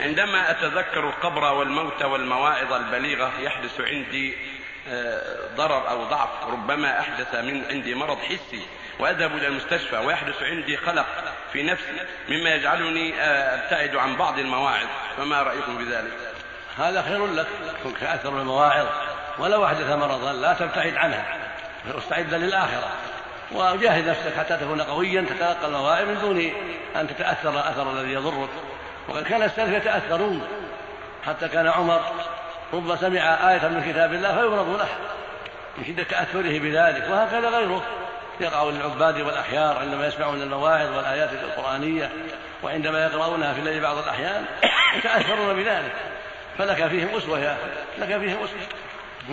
[0.00, 4.34] عندما أتذكر القبر والموت والمواعظ البليغة يحدث عندي
[4.90, 8.62] آه، ضرر أو ضعف ربما أحدث من عندي مرض حسي
[8.98, 11.06] وأذهب إلى المستشفى ويحدث عندي قلق
[11.52, 11.92] في نفسي
[12.28, 16.12] مما يجعلني آه، أبتعد عن بعض المواعظ فما رأيكم بذلك؟
[16.78, 17.46] هذا خير لك
[17.84, 18.86] كن كأثر المواعظ
[19.38, 21.36] ولو أحدث مرضا لا تبتعد عنها
[21.94, 22.90] واستعد للآخرة
[23.52, 26.52] وجاهد نفسك حتى تكون قويا تتلقى المواعظ من دون
[26.96, 28.48] أن تتأثر الأثر الذي يضرك.
[29.08, 30.46] وقد كان السلف يتأثرون.
[31.26, 32.00] حتى كان عمر
[32.72, 34.88] رب سمع آية من كتاب الله فيمرض له
[35.78, 37.10] من شدة تأثره بذلك.
[37.10, 37.82] وهكذا غيره.
[38.40, 42.10] يقع للعباد والأحيار عندما يسمعون المواعظ والآيات القرآنية
[42.62, 44.44] وعندما يقرؤونها في الليل بعض الأحيان
[44.96, 45.92] يتأثرون بذلك.
[46.58, 47.56] فلك فيهم أسوة يا
[47.98, 48.58] لك فيهم أسوة.